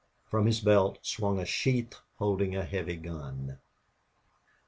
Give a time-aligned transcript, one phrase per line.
[0.31, 3.59] From his belt swung a sheath holding a heavy gun.